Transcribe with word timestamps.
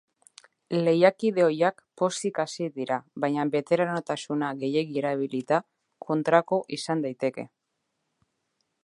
Lehiakide 0.85 1.43
ohiak 1.47 1.83
pozik 2.01 2.39
hasi 2.43 2.69
dira 2.79 2.97
baina 3.25 3.45
beteranotasuna 3.57 4.49
gehiegi 4.65 4.99
erabilita, 5.03 5.61
kontrako 6.09 6.61
izan 6.79 7.05
daiteke. 7.07 7.47